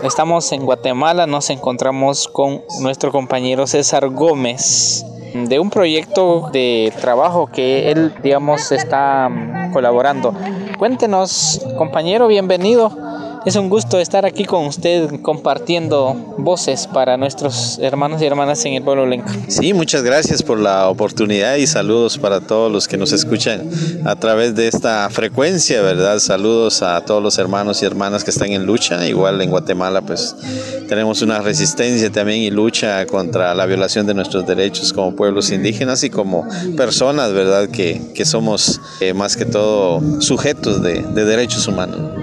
Estamos 0.00 0.50
en 0.52 0.64
Guatemala, 0.64 1.26
nos 1.26 1.50
encontramos 1.50 2.26
con 2.26 2.62
nuestro 2.80 3.12
compañero 3.12 3.66
César 3.66 4.08
Gómez 4.08 5.04
de 5.34 5.60
un 5.60 5.68
proyecto 5.68 6.48
de 6.50 6.92
trabajo 6.98 7.46
que 7.46 7.90
él, 7.90 8.12
digamos, 8.22 8.72
está 8.72 9.28
mm, 9.28 9.72
colaborando. 9.72 10.34
Cuéntenos, 10.78 11.60
compañero, 11.76 12.26
bienvenido. 12.26 12.90
Es 13.44 13.56
un 13.56 13.68
gusto 13.68 13.98
estar 13.98 14.24
aquí 14.24 14.44
con 14.44 14.66
usted 14.66 15.20
compartiendo 15.20 16.14
voces 16.38 16.86
para 16.86 17.16
nuestros 17.16 17.76
hermanos 17.82 18.22
y 18.22 18.26
hermanas 18.26 18.64
en 18.66 18.74
el 18.74 18.84
pueblo 18.84 19.04
lenca. 19.04 19.34
Sí, 19.48 19.74
muchas 19.74 20.04
gracias 20.04 20.44
por 20.44 20.60
la 20.60 20.88
oportunidad 20.88 21.56
y 21.56 21.66
saludos 21.66 22.18
para 22.18 22.40
todos 22.40 22.70
los 22.70 22.86
que 22.86 22.96
nos 22.96 23.10
escuchan 23.10 23.68
a 24.04 24.14
través 24.14 24.54
de 24.54 24.68
esta 24.68 25.10
frecuencia, 25.10 25.82
¿verdad? 25.82 26.20
Saludos 26.20 26.82
a 26.82 27.04
todos 27.04 27.20
los 27.20 27.36
hermanos 27.36 27.82
y 27.82 27.86
hermanas 27.86 28.22
que 28.22 28.30
están 28.30 28.52
en 28.52 28.64
lucha. 28.64 29.04
Igual 29.08 29.40
en 29.40 29.50
Guatemala, 29.50 30.02
pues 30.02 30.36
tenemos 30.88 31.20
una 31.20 31.40
resistencia 31.40 32.12
también 32.12 32.42
y 32.42 32.50
lucha 32.52 33.04
contra 33.06 33.56
la 33.56 33.66
violación 33.66 34.06
de 34.06 34.14
nuestros 34.14 34.46
derechos 34.46 34.92
como 34.92 35.16
pueblos 35.16 35.50
indígenas 35.50 36.04
y 36.04 36.10
como 36.10 36.46
personas, 36.76 37.32
¿verdad? 37.32 37.68
Que, 37.68 38.00
que 38.14 38.24
somos 38.24 38.80
eh, 39.00 39.14
más 39.14 39.36
que 39.36 39.46
todo 39.46 40.00
sujetos 40.20 40.80
de, 40.80 41.02
de 41.02 41.24
derechos 41.24 41.66
humanos. 41.66 42.21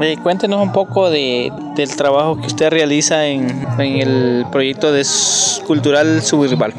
Eh, 0.00 0.16
cuéntenos 0.22 0.62
un 0.62 0.72
poco 0.72 1.10
de, 1.10 1.52
del 1.74 1.96
trabajo 1.96 2.40
que 2.40 2.46
usted 2.46 2.70
realiza 2.70 3.26
en, 3.26 3.66
en 3.78 3.96
el 3.96 4.46
proyecto 4.50 4.92
de 4.92 5.04
cultural 5.66 6.22
suburbal. 6.22 6.72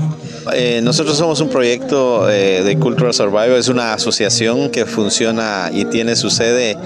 Eh, 0.54 0.80
nosotros 0.82 1.18
somos 1.18 1.42
un 1.42 1.50
proyecto 1.50 2.30
eh, 2.30 2.64
de 2.64 2.78
Cultural 2.80 3.14
Survival, 3.14 3.54
es 3.54 3.68
una 3.68 3.94
asociación 3.94 4.70
que 4.70 4.86
funciona 4.86 5.70
y 5.72 5.86
tiene 5.86 6.16
su 6.16 6.30
sede 6.30 6.78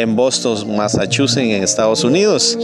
en 0.00 0.14
Boston, 0.14 0.76
Massachusetts, 0.76 1.38
en 1.38 1.62
Estados 1.62 2.04
Unidos. 2.04 2.56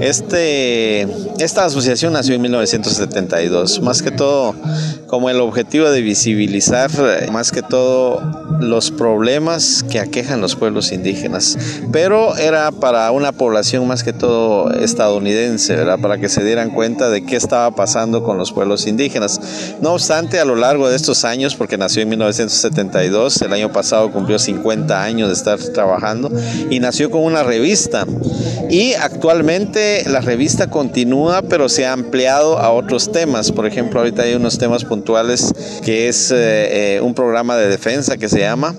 Este, 0.00 1.02
esta 1.38 1.64
asociación 1.64 2.12
nació 2.12 2.34
en 2.34 2.42
1972, 2.42 3.80
más 3.80 4.02
que 4.02 4.10
todo 4.10 4.54
como 5.06 5.30
el 5.30 5.40
objetivo 5.40 5.88
de 5.88 6.02
visibilizar 6.02 6.90
más 7.32 7.50
que 7.50 7.62
todo 7.62 8.20
los 8.60 8.90
problemas 8.90 9.84
que 9.88 10.00
aquejan 10.00 10.40
los 10.40 10.56
pueblos 10.56 10.92
indígenas, 10.92 11.56
pero 11.92 12.36
era 12.36 12.70
para 12.72 13.10
una 13.12 13.32
población 13.32 13.86
más 13.86 14.02
que 14.02 14.12
todo 14.12 14.70
estadounidense, 14.72 15.76
¿verdad? 15.76 15.98
para 15.98 16.18
que 16.18 16.28
se 16.28 16.44
dieran 16.44 16.70
cuenta 16.70 17.08
de 17.08 17.24
qué 17.24 17.36
estaba 17.36 17.74
pasando 17.74 18.22
con 18.22 18.36
los 18.36 18.52
pueblos 18.52 18.86
indígenas. 18.86 19.40
No 19.80 19.92
obstante, 19.92 20.40
a 20.40 20.44
lo 20.44 20.56
largo 20.56 20.88
de 20.88 20.96
estos 20.96 21.24
años, 21.24 21.54
porque 21.54 21.78
nació 21.78 22.02
en 22.02 22.10
1972, 22.10 23.40
el 23.42 23.52
año 23.52 23.72
pasado 23.72 24.10
cumplió 24.10 24.38
50 24.38 25.02
años 25.02 25.28
de 25.28 25.34
estar 25.34 25.58
trabajando 25.58 26.30
y 26.70 26.80
nació 26.80 27.10
con 27.10 27.22
una 27.22 27.42
revista. 27.42 28.06
Y 28.68 28.94
actualmente 28.94 30.04
la 30.08 30.20
revista 30.20 30.68
continúa, 30.68 31.42
pero 31.42 31.68
se 31.68 31.86
ha 31.86 31.92
ampliado 31.92 32.58
a 32.58 32.70
otros 32.72 33.12
temas. 33.12 33.52
Por 33.52 33.66
ejemplo, 33.66 34.00
ahorita 34.00 34.22
hay 34.22 34.34
unos 34.34 34.58
temas 34.58 34.84
puntuales 34.84 35.52
que 35.84 36.08
es 36.08 36.30
eh, 36.30 36.96
eh, 36.96 37.00
un 37.00 37.14
programa 37.14 37.56
de 37.56 37.68
defensa 37.68 38.16
que 38.16 38.28
se 38.28 38.40
llama 38.40 38.74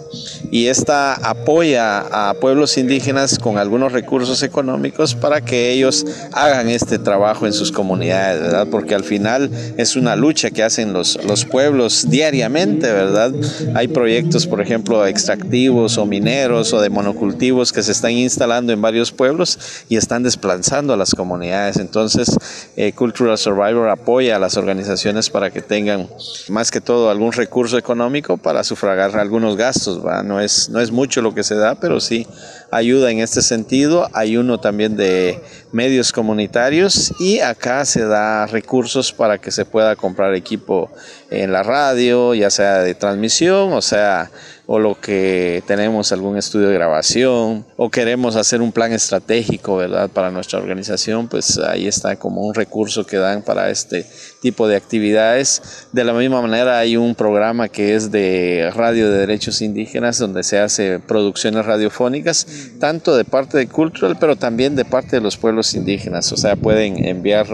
y 0.52 0.68
esta 0.68 1.14
apoya 1.14 2.30
a 2.30 2.34
pueblos 2.36 2.78
indígenas 2.78 3.40
con 3.40 3.58
algunos 3.58 3.92
recursos 3.92 4.44
económicos 4.44 5.16
para 5.16 5.42
que 5.42 5.72
ellos 5.72 6.06
hagan 6.34 6.70
este 6.70 7.00
trabajo 7.00 7.46
en 7.46 7.54
sus 7.54 7.72
comunidades, 7.72 8.42
¿verdad? 8.42 8.68
Porque 8.70 8.96
al 8.96 9.04
final 9.04 9.50
es 9.78 9.96
una 9.96 10.16
lucha 10.16 10.52
que 10.52 10.64
hacen 10.64 10.94
los, 10.94 11.24
los 11.26 11.46
pueblos 11.46 12.10
diariamente, 12.10 12.92
¿verdad? 12.92 13.34
Hay 13.76 13.88
proyectos, 13.88 14.48
por 14.48 14.62
ejemplo, 14.62 15.06
extractivos 15.06 15.98
o 15.98 16.06
mineros 16.06 16.74
o 16.74 16.82
de 16.82 16.90
monocultivos 16.90 17.74
que 17.74 17.84
se 17.84 17.92
están 17.92 18.12
instalando 18.12 18.74
en 18.74 18.82
varios 18.82 19.12
pueblos 19.12 19.60
y 19.90 19.98
están 19.98 20.24
desplazando 20.24 20.94
a 20.94 20.98
las 20.98 21.14
comunidades. 21.14 21.78
Entonces, 21.78 22.30
eh, 22.76 22.94
Cultural 22.94 23.38
Survivor 23.38 23.90
apoya 23.90 24.36
a 24.36 24.40
las 24.40 24.58
organizaciones 24.58 25.30
para 25.30 25.52
que 25.52 25.62
tengan 25.62 26.08
más 26.50 26.72
que 26.72 26.82
todo 26.82 27.10
algún 27.10 27.32
recurso 27.32 27.78
económico 27.78 28.38
para 28.38 28.64
sufragar 28.64 29.18
algunos 29.18 29.56
gastos. 29.58 30.02
No 30.24 30.37
es, 30.40 30.70
no 30.70 30.80
es 30.80 30.92
mucho 30.92 31.22
lo 31.22 31.34
que 31.34 31.44
se 31.44 31.56
da, 31.56 31.76
pero 31.76 32.00
sí 32.00 32.28
ayuda 32.72 33.12
en 33.12 33.20
este 33.20 33.42
sentido. 33.42 34.10
Hay 34.14 34.38
uno 34.38 34.60
también 34.60 34.98
de 34.98 35.40
medios 35.72 36.12
comunitarios 36.12 37.14
y 37.20 37.40
acá 37.40 37.86
se 37.86 38.06
da 38.06 38.46
recursos 38.48 39.12
para 39.14 39.38
que 39.38 39.52
se 39.52 39.66
pueda 39.66 39.96
comprar 39.96 40.34
equipo 40.36 40.90
en 41.30 41.52
la 41.52 41.64
radio, 41.64 42.34
ya 42.34 42.50
sea 42.50 42.80
de 42.80 42.96
transmisión, 42.96 43.74
o 43.74 43.82
sea, 43.82 44.32
o 44.70 44.80
lo 44.80 45.00
que 45.00 45.64
tenemos 45.66 46.12
algún 46.12 46.38
estudio 46.38 46.68
de 46.68 46.74
grabación 46.74 47.66
o 47.78 47.90
queremos 47.90 48.36
hacer 48.36 48.62
un 48.62 48.74
plan 48.74 48.92
estratégico, 48.92 49.78
¿verdad? 49.78 50.10
Para 50.10 50.30
nuestra 50.30 50.60
organización, 50.60 51.30
pues 51.30 51.58
ahí 51.58 51.88
está 51.88 52.18
como 52.18 52.42
un 52.42 52.54
recurso 52.54 53.06
que 53.06 53.16
dan 53.16 53.44
para 53.44 53.70
este 53.70 54.06
tipo 54.42 54.68
de 54.68 54.76
actividades. 54.76 55.88
De 55.94 56.04
la 56.04 56.12
misma 56.12 56.42
manera 56.42 56.80
hay 56.80 56.98
un 56.98 57.16
programa 57.16 57.70
que 57.70 57.96
es 57.96 58.12
de 58.12 58.70
radio 58.76 59.10
de 59.10 59.20
derechos 59.20 59.62
indígenas 59.62 60.18
donde 60.18 60.44
se 60.44 60.60
hace 60.60 61.00
producciones 61.00 61.66
radiofónicas, 61.66 62.46
tanto 62.80 63.16
de 63.16 63.26
parte 63.26 63.58
de 63.58 63.68
Cultural, 63.68 64.18
pero 64.20 64.36
también 64.36 64.76
de 64.76 64.86
parte 64.86 65.18
de 65.18 65.22
los 65.22 65.38
pueblos 65.38 65.74
indígenas. 65.74 66.32
O 66.32 66.38
sea, 66.38 66.56
pueden 66.56 67.04
enviar 67.06 67.48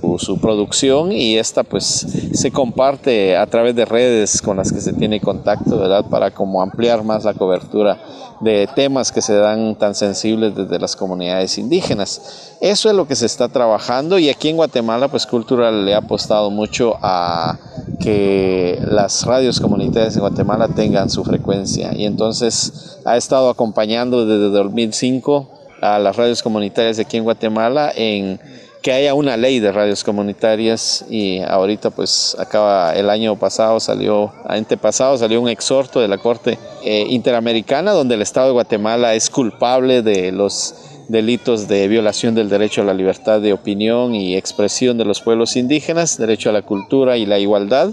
su, 0.00 0.18
su 0.18 0.40
producción 0.40 1.12
y 1.12 1.36
esta 1.36 1.62
pues 1.62 2.06
se 2.32 2.50
comparte 2.50 3.36
a 3.36 3.46
través 3.46 3.74
de 3.74 3.84
redes 3.84 4.42
con 4.42 4.56
las 4.56 4.72
que 4.72 4.80
se 4.80 4.92
tiene 4.92 5.20
contacto, 5.20 5.78
¿verdad? 5.78 6.06
Para 6.08 6.30
como 6.30 6.62
ampliar 6.62 7.04
más 7.04 7.24
la 7.24 7.34
cobertura 7.34 8.00
de 8.42 8.68
temas 8.74 9.12
que 9.12 9.22
se 9.22 9.34
dan 9.34 9.76
tan 9.76 9.94
sensibles 9.94 10.54
desde 10.54 10.78
las 10.78 10.96
comunidades 10.96 11.58
indígenas. 11.58 12.56
Eso 12.60 12.90
es 12.90 12.94
lo 12.96 13.06
que 13.06 13.14
se 13.14 13.26
está 13.26 13.48
trabajando 13.48 14.18
y 14.18 14.28
aquí 14.28 14.48
en 14.48 14.56
Guatemala 14.56 15.08
pues 15.08 15.26
Cultural 15.26 15.84
le 15.84 15.94
ha 15.94 15.98
apostado 15.98 16.50
mucho 16.50 16.96
a 17.02 17.56
que 18.00 18.80
las 18.84 19.24
radios 19.24 19.60
comunitarias 19.60 20.16
en 20.16 20.22
Guatemala 20.22 20.68
tengan 20.68 21.08
su 21.08 21.22
frecuencia 21.24 21.94
y 21.94 22.04
entonces 22.04 22.98
ha 23.04 23.16
estado 23.16 23.48
acompañando 23.48 24.26
desde 24.26 24.50
2005 24.50 25.48
a 25.80 26.00
las 26.00 26.16
radios 26.16 26.42
comunitarias 26.42 26.96
de 26.96 27.04
aquí 27.04 27.18
en 27.18 27.24
Guatemala 27.24 27.92
en 27.94 28.40
que 28.82 28.92
haya 28.92 29.14
una 29.14 29.36
ley 29.36 29.60
de 29.60 29.70
radios 29.70 30.02
comunitarias 30.02 31.04
y 31.08 31.40
ahorita 31.40 31.90
pues 31.90 32.36
acaba 32.38 32.92
el 32.94 33.08
año 33.10 33.36
pasado 33.36 33.78
salió, 33.78 34.32
antepasado 34.44 35.16
salió 35.16 35.40
un 35.40 35.48
exhorto 35.48 36.00
de 36.00 36.08
la 36.08 36.18
Corte 36.18 36.58
eh, 36.84 37.06
Interamericana 37.08 37.92
donde 37.92 38.16
el 38.16 38.22
Estado 38.22 38.48
de 38.48 38.52
Guatemala 38.54 39.14
es 39.14 39.30
culpable 39.30 40.02
de 40.02 40.32
los 40.32 40.74
delitos 41.08 41.68
de 41.68 41.88
violación 41.88 42.34
del 42.34 42.48
derecho 42.48 42.82
a 42.82 42.84
la 42.84 42.94
libertad 42.94 43.40
de 43.40 43.52
opinión 43.52 44.14
y 44.14 44.36
expresión 44.36 44.98
de 44.98 45.04
los 45.04 45.20
pueblos 45.20 45.56
indígenas, 45.56 46.16
derecho 46.16 46.48
a 46.48 46.52
la 46.52 46.62
cultura 46.62 47.16
y 47.16 47.26
la 47.26 47.38
igualdad. 47.38 47.90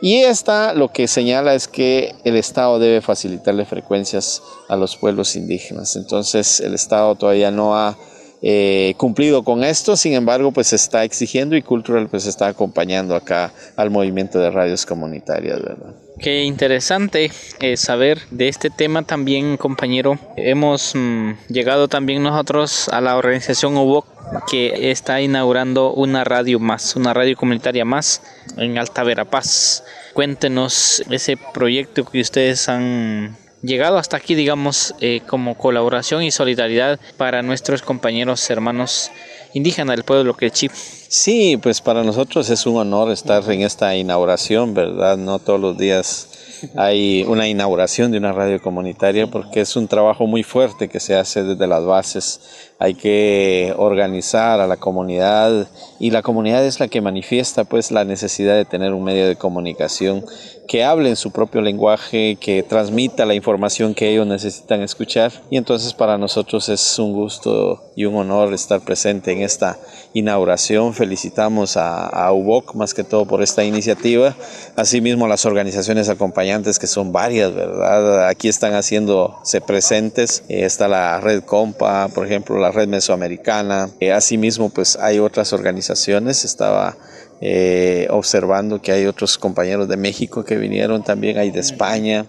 Y 0.00 0.18
esta 0.18 0.72
lo 0.72 0.88
que 0.88 1.08
señala 1.08 1.54
es 1.54 1.68
que 1.68 2.14
el 2.24 2.36
Estado 2.36 2.78
debe 2.78 3.00
facilitarle 3.00 3.64
frecuencias 3.64 4.42
a 4.68 4.76
los 4.76 4.96
pueblos 4.96 5.36
indígenas. 5.36 5.96
Entonces 5.96 6.60
el 6.60 6.74
Estado 6.74 7.14
todavía 7.16 7.50
no 7.50 7.76
ha 7.76 7.96
eh, 8.42 8.94
cumplido 8.96 9.42
con 9.42 9.64
esto, 9.64 9.96
sin 9.96 10.14
embargo, 10.14 10.50
pues 10.50 10.68
se 10.68 10.76
está 10.76 11.04
exigiendo 11.04 11.56
y 11.56 11.62
Cultural 11.62 12.08
pues 12.08 12.26
está 12.26 12.48
acompañando 12.48 13.14
acá 13.14 13.52
al 13.76 13.90
movimiento 13.90 14.38
de 14.38 14.50
radios 14.50 14.86
comunitarias, 14.86 15.62
¿verdad? 15.62 15.94
Qué 16.18 16.44
interesante 16.44 17.30
eh, 17.60 17.76
saber 17.76 18.20
de 18.30 18.48
este 18.48 18.70
tema 18.70 19.02
también, 19.02 19.56
compañero. 19.56 20.18
Hemos 20.36 20.94
mm, 20.94 21.32
llegado 21.48 21.88
también 21.88 22.22
nosotros 22.22 22.88
a 22.90 23.00
la 23.00 23.16
organización 23.16 23.76
UBOC 23.76 24.06
que 24.50 24.90
está 24.90 25.20
inaugurando 25.20 25.92
una 25.92 26.24
radio 26.24 26.58
más, 26.58 26.96
una 26.96 27.14
radio 27.14 27.36
comunitaria 27.36 27.84
más 27.84 28.22
en 28.56 28.78
Alta 28.78 29.02
Verapaz. 29.02 29.82
Cuéntenos 30.12 31.02
ese 31.10 31.36
proyecto 31.36 32.04
que 32.04 32.20
ustedes 32.20 32.68
han 32.68 33.36
llegado 33.62 33.98
hasta 33.98 34.16
aquí, 34.16 34.34
digamos, 34.34 34.94
eh, 35.00 35.20
como 35.26 35.56
colaboración 35.56 36.22
y 36.22 36.30
solidaridad 36.30 36.98
para 37.16 37.42
nuestros 37.42 37.82
compañeros 37.82 38.48
hermanos 38.50 39.10
indígenas 39.52 39.96
del 39.96 40.04
pueblo 40.04 40.36
Quechí. 40.36 40.70
Sí, 40.72 41.58
pues 41.60 41.80
para 41.80 42.02
nosotros 42.02 42.48
es 42.50 42.66
un 42.66 42.76
honor 42.76 43.10
estar 43.10 43.48
en 43.50 43.62
esta 43.62 43.96
inauguración, 43.96 44.74
¿verdad? 44.74 45.16
No 45.16 45.38
todos 45.38 45.60
los 45.60 45.76
días 45.76 46.28
hay 46.76 47.24
una 47.26 47.48
inauguración 47.48 48.10
de 48.10 48.18
una 48.18 48.32
radio 48.32 48.60
comunitaria 48.60 49.26
porque 49.26 49.62
es 49.62 49.76
un 49.76 49.88
trabajo 49.88 50.26
muy 50.26 50.42
fuerte 50.42 50.88
que 50.88 51.00
se 51.00 51.14
hace 51.14 51.42
desde 51.42 51.66
las 51.66 51.84
bases. 51.84 52.40
Hay 52.82 52.94
que 52.94 53.74
organizar 53.76 54.58
a 54.58 54.66
la 54.66 54.78
comunidad 54.78 55.68
y 55.98 56.10
la 56.12 56.22
comunidad 56.22 56.64
es 56.64 56.80
la 56.80 56.88
que 56.88 57.02
manifiesta 57.02 57.64
pues 57.64 57.90
la 57.90 58.06
necesidad 58.06 58.56
de 58.56 58.64
tener 58.64 58.94
un 58.94 59.04
medio 59.04 59.28
de 59.28 59.36
comunicación 59.36 60.24
que 60.66 60.84
hable 60.84 61.08
en 61.08 61.16
su 61.16 61.32
propio 61.32 61.60
lenguaje, 61.60 62.38
que 62.40 62.62
transmita 62.62 63.26
la 63.26 63.34
información 63.34 63.92
que 63.92 64.08
ellos 64.08 64.26
necesitan 64.26 64.80
escuchar. 64.82 65.32
Y 65.50 65.56
entonces 65.56 65.92
para 65.92 66.16
nosotros 66.16 66.68
es 66.68 66.98
un 66.98 67.12
gusto 67.12 67.82
y 67.96 68.04
un 68.04 68.14
honor 68.14 68.54
estar 68.54 68.80
presente 68.80 69.32
en 69.32 69.42
esta 69.42 69.78
inauguración. 70.14 70.94
Felicitamos 70.94 71.76
a, 71.76 72.06
a 72.06 72.32
UBOC 72.32 72.76
más 72.76 72.94
que 72.94 73.02
todo 73.02 73.26
por 73.26 73.42
esta 73.42 73.64
iniciativa. 73.64 74.36
Asimismo 74.76 75.26
las 75.26 75.44
organizaciones 75.44 76.08
acompañantes 76.08 76.78
que 76.78 76.86
son 76.86 77.10
varias, 77.12 77.52
¿verdad? 77.52 78.28
Aquí 78.28 78.48
están 78.48 78.72
haciéndose 78.72 79.60
presentes. 79.60 80.44
está 80.48 80.86
la 80.86 81.20
Red 81.20 81.42
Compa, 81.42 82.08
por 82.14 82.24
ejemplo, 82.24 82.58
la 82.58 82.69
red 82.70 82.88
mesoamericana. 82.88 83.90
Eh, 84.00 84.12
asimismo, 84.12 84.70
pues 84.70 84.96
hay 84.96 85.18
otras 85.18 85.52
organizaciones. 85.52 86.44
Estaba 86.44 86.96
eh, 87.40 88.06
observando 88.10 88.82
que 88.82 88.92
hay 88.92 89.06
otros 89.06 89.38
compañeros 89.38 89.88
de 89.88 89.96
México 89.96 90.44
que 90.44 90.56
vinieron 90.56 91.02
también, 91.02 91.38
hay 91.38 91.50
de 91.50 91.60
España. 91.60 92.26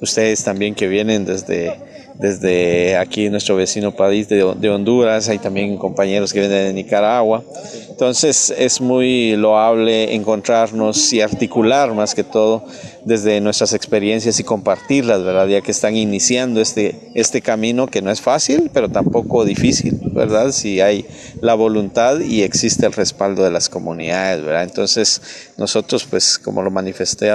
Ustedes 0.00 0.44
también 0.44 0.74
que 0.74 0.88
vienen 0.88 1.24
desde 1.24 1.89
desde 2.20 2.98
aquí 2.98 3.30
nuestro 3.30 3.56
vecino 3.56 3.92
país 3.92 4.28
de, 4.28 4.42
Honduras, 4.42 5.28
hay 5.30 5.38
también 5.38 5.78
compañeros 5.78 6.34
que 6.34 6.40
vienen 6.40 6.66
de 6.66 6.72
Nicaragua. 6.74 7.42
Entonces 7.88 8.52
es 8.56 8.80
muy 8.80 9.36
loable 9.36 10.14
encontrarnos 10.14 11.12
y 11.14 11.22
articular 11.22 11.94
más 11.94 12.14
que 12.14 12.22
todo 12.22 12.64
desde 13.06 13.40
nuestras 13.40 13.72
experiencias 13.72 14.38
y 14.38 14.44
compartirlas, 14.44 15.22
¿verdad? 15.24 15.48
Ya 15.48 15.62
que 15.62 15.70
están 15.70 15.96
iniciando 15.96 16.60
este, 16.60 17.10
este 17.14 17.40
camino 17.40 17.86
que 17.86 18.02
no 18.02 18.10
es 18.10 18.20
fácil, 18.20 18.70
pero 18.72 18.90
tampoco 18.90 19.46
difícil, 19.46 19.98
¿verdad? 20.12 20.52
Si 20.52 20.82
hay 20.82 21.06
la 21.40 21.54
voluntad 21.54 22.20
y 22.20 22.42
existe 22.42 22.84
el 22.84 22.92
respaldo 22.92 23.44
de 23.44 23.50
las 23.50 23.70
comunidades, 23.70 24.44
¿verdad? 24.44 24.64
Entonces 24.64 25.22
nosotros, 25.56 26.04
pues 26.04 26.38
como 26.38 26.62
lo 26.62 26.70
manifesté 26.70 27.30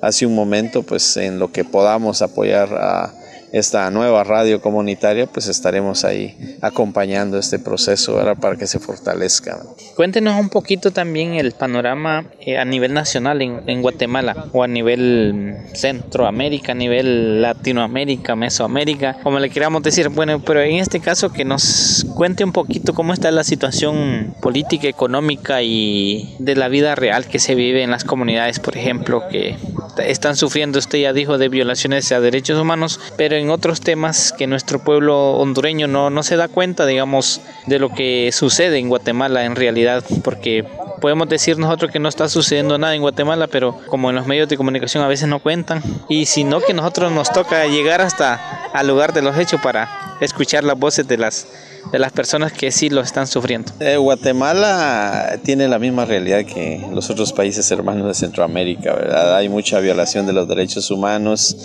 hace 0.00 0.26
un 0.26 0.34
momento, 0.34 0.82
pues 0.82 1.16
en 1.16 1.38
lo 1.38 1.52
que 1.52 1.62
podamos 1.62 2.20
apoyar 2.20 2.68
a 2.74 3.23
esta 3.54 3.88
nueva 3.92 4.24
radio 4.24 4.60
comunitaria, 4.60 5.26
pues 5.26 5.46
estaremos 5.46 6.04
ahí 6.04 6.58
acompañando 6.60 7.38
este 7.38 7.60
proceso 7.60 8.20
para 8.40 8.56
que 8.56 8.66
se 8.66 8.80
fortalezca. 8.80 9.60
Cuéntenos 9.94 10.40
un 10.40 10.48
poquito 10.48 10.90
también 10.90 11.34
el 11.34 11.52
panorama 11.52 12.24
eh, 12.40 12.58
a 12.58 12.64
nivel 12.64 12.92
nacional 12.92 13.40
en, 13.42 13.80
Guatemala 13.80 14.46
o 14.52 14.64
a 14.64 14.66
nivel 14.66 15.56
Centroamérica, 15.72 16.72
a 16.72 16.74
nivel 16.74 17.42
Latinoamérica, 17.42 18.34
Mesoamérica, 18.34 19.18
como 19.22 19.38
le 19.38 19.50
queramos 19.50 19.84
decir. 19.84 20.08
Bueno, 20.08 20.42
pero 20.42 20.60
en 20.60 20.78
este 20.78 20.98
caso 20.98 21.32
que 21.32 21.44
nos 21.44 22.04
cuente 22.16 22.42
un 22.42 22.50
poquito 22.50 22.92
cómo 22.92 23.12
está 23.12 23.30
la 23.30 23.44
situación 23.44 24.34
política, 24.40 24.88
económica 24.88 25.62
y 25.62 26.34
de 26.40 26.56
la 26.56 26.66
vida 26.66 26.96
real 26.96 27.26
que 27.26 27.38
se 27.38 27.54
vive 27.54 27.84
en 27.84 27.92
las 27.92 28.02
comunidades, 28.02 28.58
por 28.58 28.76
ejemplo, 28.76 29.28
que 29.30 29.54
están 29.98 30.36
sufriendo, 30.36 30.78
usted 30.78 30.98
ya 30.98 31.12
dijo, 31.12 31.38
de 31.38 31.48
violaciones 31.48 32.10
a 32.12 32.20
derechos 32.20 32.58
humanos, 32.58 33.00
pero 33.16 33.36
en 33.36 33.50
otros 33.50 33.80
temas 33.80 34.32
que 34.32 34.46
nuestro 34.46 34.78
pueblo 34.78 35.32
hondureño 35.32 35.86
no, 35.86 36.10
no 36.10 36.22
se 36.22 36.36
da 36.36 36.48
cuenta, 36.48 36.86
digamos, 36.86 37.40
de 37.66 37.78
lo 37.78 37.90
que 37.90 38.30
sucede 38.32 38.78
en 38.78 38.88
Guatemala 38.88 39.44
en 39.44 39.56
realidad, 39.56 40.04
porque 40.22 40.64
podemos 41.00 41.28
decir 41.28 41.58
nosotros 41.58 41.90
que 41.90 41.98
no 41.98 42.08
está 42.08 42.28
sucediendo 42.28 42.78
nada 42.78 42.94
en 42.94 43.02
Guatemala, 43.02 43.46
pero 43.46 43.78
como 43.88 44.10
en 44.10 44.16
los 44.16 44.26
medios 44.26 44.48
de 44.48 44.56
comunicación 44.56 45.04
a 45.04 45.08
veces 45.08 45.28
no 45.28 45.38
cuentan, 45.38 45.82
y 46.08 46.26
sino 46.26 46.60
que 46.60 46.74
nosotros 46.74 47.12
nos 47.12 47.32
toca 47.32 47.66
llegar 47.66 48.00
hasta 48.00 48.70
al 48.72 48.88
lugar 48.88 49.12
de 49.12 49.22
los 49.22 49.36
hechos 49.38 49.60
para 49.60 50.16
escuchar 50.20 50.64
las 50.64 50.78
voces 50.78 51.06
de 51.06 51.18
las 51.18 51.46
de 51.92 51.98
las 51.98 52.12
personas 52.12 52.52
que 52.52 52.70
sí 52.70 52.90
lo 52.90 53.00
están 53.00 53.26
sufriendo. 53.26 53.72
Eh, 53.80 53.96
Guatemala 53.96 55.38
tiene 55.44 55.68
la 55.68 55.78
misma 55.78 56.04
realidad 56.04 56.44
que 56.44 56.86
los 56.92 57.10
otros 57.10 57.32
países 57.32 57.70
hermanos 57.70 58.06
de 58.06 58.14
Centroamérica, 58.14 58.94
¿verdad? 58.94 59.36
Hay 59.36 59.48
mucha 59.48 59.80
violación 59.80 60.26
de 60.26 60.32
los 60.32 60.48
derechos 60.48 60.90
humanos. 60.90 61.56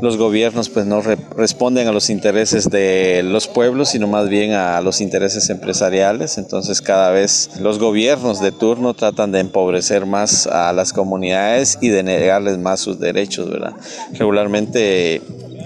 Los 0.00 0.16
gobiernos 0.16 0.68
pues 0.68 0.86
no 0.86 1.00
responden 1.00 1.88
a 1.88 1.92
los 1.92 2.08
intereses 2.08 2.70
de 2.70 3.22
los 3.24 3.48
pueblos, 3.48 3.90
sino 3.90 4.06
más 4.06 4.28
bien 4.28 4.52
a 4.52 4.80
los 4.80 5.00
intereses 5.00 5.50
empresariales. 5.50 6.38
Entonces 6.38 6.80
cada 6.80 7.10
vez 7.10 7.50
los 7.60 7.78
gobiernos 7.78 8.40
de 8.40 8.52
turno 8.52 8.94
tratan 8.94 9.32
de 9.32 9.40
empobrecer 9.40 10.06
más 10.06 10.46
a 10.46 10.72
las 10.72 10.92
comunidades 10.92 11.78
y 11.80 11.88
de 11.88 12.02
negarles 12.02 12.58
más 12.58 12.80
sus 12.80 13.00
derechos, 13.00 13.50
¿verdad? 13.50 13.74
Regularmente 14.12 15.20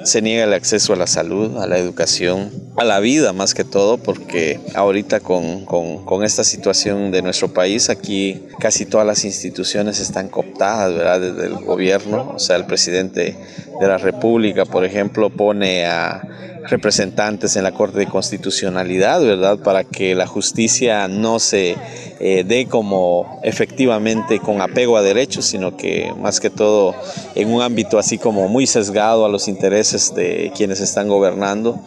se 0.05 0.23
niega 0.23 0.45
el 0.45 0.55
acceso 0.55 0.93
a 0.95 0.97
la 0.97 1.07
salud, 1.07 1.59
a 1.59 1.67
la 1.67 1.79
educación, 1.79 2.51
a 2.77 2.85
la 2.85 3.01
vida 3.01 3.33
más 3.33 3.55
que 3.55 3.65
todo, 3.65 3.99
porque 3.99 4.59
ahorita 4.75 5.21
con, 5.21 5.67
con, 5.67 6.25
esta 6.25 6.43
situación 6.45 7.11
de 7.11 7.21
nuestro 7.21 7.53
país, 7.53 7.91
aquí 7.91 8.43
casi 8.61 8.87
todas 8.87 9.07
las 9.07 9.25
instituciones 9.25 10.01
están 10.01 10.29
cooptadas, 10.29 10.95
¿verdad? 10.95 11.21
Desde 11.21 11.47
el 11.47 11.55
gobierno, 11.57 12.33
o 12.35 12.39
sea, 12.39 12.57
el 12.57 12.65
presidente 12.65 13.37
de 13.79 13.87
la 13.87 13.99
República, 13.99 14.65
por 14.65 14.85
ejemplo, 14.85 15.29
pone 15.31 15.85
a 15.87 16.23
representantes 16.69 17.57
en 17.57 17.65
la 17.65 17.73
Corte 17.73 17.99
de 17.99 18.07
Constitucionalidad, 18.07 19.23
¿verdad? 19.23 19.59
Para 19.59 19.85
que 19.85 20.15
la 20.15 20.27
justicia 20.27 21.09
no 21.09 21.39
se 21.39 21.77
eh, 22.21 22.45
dé 22.47 22.67
como 22.67 23.41
efectivamente 23.43 24.39
con 24.39 24.61
apego 24.61 24.97
a 24.97 25.03
derechos, 25.03 25.45
sino 25.45 25.77
que 25.77 26.13
más 26.21 26.39
que 26.41 26.51
todo 26.51 26.95
en 27.35 27.53
un 27.53 27.63
ámbito 27.63 27.99
así 27.99 28.19
como 28.19 28.49
muy 28.49 28.67
sesgado 28.67 29.25
a 29.25 29.29
los 29.29 29.49
intereses 29.49 30.15
de 30.15 30.53
quienes 30.57 30.81
están 30.81 31.09
gobernando. 31.09 31.81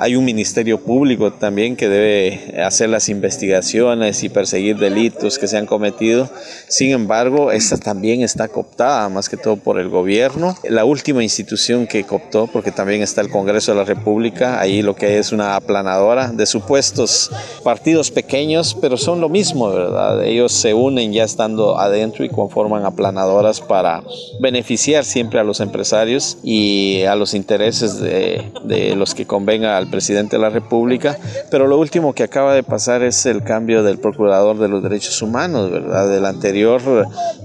Hay 0.00 0.14
un 0.14 0.24
ministerio 0.24 0.80
público 0.80 1.32
también 1.32 1.74
que 1.74 1.88
debe 1.88 2.62
hacer 2.62 2.88
las 2.88 3.08
investigaciones 3.08 4.22
y 4.22 4.28
perseguir 4.28 4.76
delitos 4.78 5.38
que 5.38 5.48
se 5.48 5.56
han 5.56 5.66
cometido. 5.66 6.30
Sin 6.68 6.92
embargo, 6.92 7.50
esta 7.50 7.78
también 7.78 8.22
está 8.22 8.46
cooptada 8.46 9.08
más 9.08 9.28
que 9.28 9.36
todo 9.36 9.56
por 9.56 9.80
el 9.80 9.88
gobierno. 9.88 10.56
La 10.62 10.84
última 10.84 11.24
institución 11.24 11.88
que 11.88 12.04
cooptó, 12.04 12.46
porque 12.46 12.70
también 12.70 13.02
está 13.02 13.22
el 13.22 13.30
Congreso 13.30 13.72
de 13.72 13.78
la 13.78 13.84
República, 13.84 14.17
ahí 14.58 14.82
lo 14.82 14.94
que 14.94 15.18
es 15.18 15.32
una 15.32 15.56
aplanadora 15.56 16.28
de 16.28 16.46
supuestos 16.46 17.30
partidos 17.62 18.10
pequeños, 18.10 18.76
pero 18.80 18.96
son 18.96 19.20
lo 19.20 19.28
mismo, 19.28 19.70
¿verdad? 19.70 20.24
Ellos 20.24 20.52
se 20.52 20.74
unen 20.74 21.12
ya 21.12 21.24
estando 21.24 21.78
adentro 21.78 22.24
y 22.24 22.28
conforman 22.28 22.84
aplanadoras 22.84 23.60
para 23.60 24.02
beneficiar 24.40 25.04
siempre 25.04 25.40
a 25.40 25.44
los 25.44 25.60
empresarios 25.60 26.38
y 26.42 27.02
a 27.04 27.14
los 27.14 27.34
intereses 27.34 28.00
de, 28.00 28.50
de 28.64 28.96
los 28.96 29.14
que 29.14 29.26
convenga 29.26 29.76
al 29.76 29.88
presidente 29.88 30.36
de 30.36 30.42
la 30.42 30.50
República, 30.50 31.18
pero 31.50 31.66
lo 31.66 31.78
último 31.78 32.12
que 32.12 32.22
acaba 32.22 32.54
de 32.54 32.62
pasar 32.62 33.02
es 33.02 33.26
el 33.26 33.42
cambio 33.42 33.82
del 33.82 33.98
procurador 33.98 34.58
de 34.58 34.68
los 34.68 34.82
derechos 34.82 35.22
humanos, 35.22 35.70
¿verdad? 35.70 36.08
Del 36.08 36.26
anterior, 36.26 36.80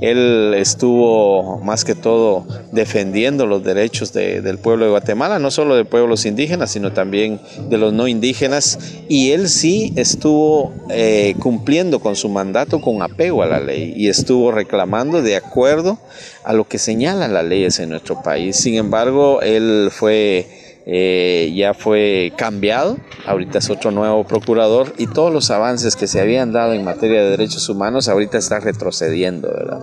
él 0.01 0.53
estuvo 0.57 1.59
más 1.59 1.85
que 1.85 1.95
todo 1.95 2.45
defendiendo 2.71 3.45
los 3.45 3.63
derechos 3.63 4.13
del 4.13 4.57
pueblo 4.57 4.85
de 4.85 4.91
Guatemala, 4.91 5.39
no 5.39 5.51
solo 5.51 5.75
de 5.75 5.85
pueblos 5.85 6.25
indígenas, 6.25 6.62
sino 6.67 6.93
también 6.93 7.39
de 7.69 7.77
los 7.77 7.93
no 7.93 8.07
indígenas, 8.07 8.79
y 9.09 9.31
él 9.31 9.49
sí 9.49 9.93
estuvo 9.95 10.73
eh, 10.89 11.35
cumpliendo 11.39 11.99
con 11.99 12.15
su 12.15 12.29
mandato 12.29 12.81
con 12.81 13.01
apego 13.01 13.43
a 13.43 13.47
la 13.47 13.59
ley 13.59 13.93
y 13.95 14.07
estuvo 14.07 14.51
reclamando 14.51 15.21
de 15.21 15.35
acuerdo 15.35 15.99
a 16.43 16.53
lo 16.53 16.67
que 16.67 16.77
señalan 16.77 17.33
las 17.33 17.45
leyes 17.45 17.79
en 17.79 17.89
nuestro 17.89 18.21
país. 18.21 18.55
Sin 18.55 18.75
embargo, 18.75 19.41
él 19.41 19.89
fue 19.91 20.62
eh, 20.85 21.53
ya 21.55 21.73
fue 21.73 22.33
cambiado, 22.35 22.97
ahorita 23.25 23.59
es 23.59 23.69
otro 23.69 23.91
nuevo 23.91 24.25
procurador 24.25 24.93
y 24.97 25.07
todos 25.07 25.31
los 25.31 25.49
avances 25.49 25.95
que 25.95 26.07
se 26.07 26.19
habían 26.19 26.51
dado 26.51 26.73
en 26.73 26.83
materia 26.83 27.23
de 27.23 27.29
derechos 27.29 27.69
humanos 27.69 28.09
ahorita 28.09 28.37
están 28.37 28.61
retrocediendo, 28.61 29.49
¿verdad? 29.49 29.79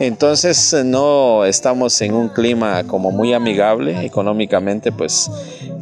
Entonces 0.00 0.74
no 0.84 1.44
estamos 1.44 2.00
en 2.00 2.14
un 2.14 2.28
clima 2.28 2.82
como 2.84 3.12
muy 3.12 3.32
amigable. 3.32 4.04
Económicamente, 4.04 4.92
pues 4.92 5.30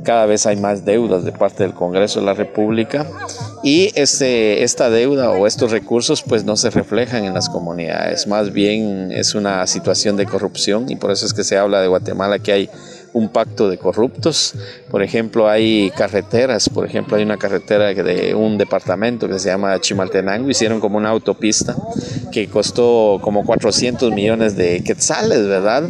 cada 0.02 0.26
vez 0.26 0.46
hay 0.46 0.56
más 0.56 0.84
deudas 0.84 1.24
de 1.24 1.32
parte 1.32 1.62
del 1.62 1.74
Congreso 1.74 2.20
de 2.20 2.26
la 2.26 2.34
República 2.34 3.06
y 3.62 3.90
este, 3.94 4.62
esta 4.62 4.90
deuda 4.90 5.30
o 5.30 5.46
estos 5.46 5.70
recursos 5.70 6.22
pues 6.22 6.44
no 6.44 6.56
se 6.56 6.70
reflejan 6.70 7.24
en 7.24 7.34
las 7.34 7.48
comunidades, 7.48 8.26
más 8.26 8.52
bien 8.52 9.10
es 9.12 9.34
una 9.34 9.66
situación 9.66 10.16
de 10.16 10.26
corrupción 10.26 10.88
y 10.88 10.96
por 10.96 11.10
eso 11.10 11.26
es 11.26 11.34
que 11.34 11.44
se 11.44 11.58
habla 11.58 11.80
de 11.80 11.88
Guatemala 11.88 12.38
que 12.38 12.52
hay 12.52 12.70
un 13.18 13.28
pacto 13.28 13.68
de 13.68 13.78
corruptos. 13.78 14.54
Por 14.90 15.02
ejemplo, 15.02 15.48
hay 15.48 15.90
carreteras, 15.96 16.68
por 16.68 16.86
ejemplo, 16.86 17.16
hay 17.16 17.24
una 17.24 17.36
carretera 17.36 17.92
de 17.92 18.34
un 18.34 18.58
departamento 18.58 19.28
que 19.28 19.38
se 19.38 19.48
llama 19.48 19.78
Chimaltenango, 19.80 20.48
hicieron 20.48 20.80
como 20.80 20.98
una 20.98 21.10
autopista 21.10 21.76
que 22.32 22.48
costó 22.48 23.18
como 23.20 23.44
400 23.44 24.12
millones 24.12 24.56
de 24.56 24.82
quetzales, 24.84 25.46
¿verdad? 25.46 25.88